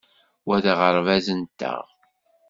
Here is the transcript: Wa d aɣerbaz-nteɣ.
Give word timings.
Wa 0.47 0.57
d 0.63 0.65
aɣerbaz-nteɣ. 0.71 1.83